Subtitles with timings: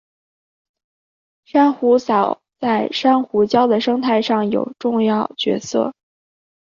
[1.45, 5.93] 珊瑚藻在珊瑚礁的生态上有重要角色。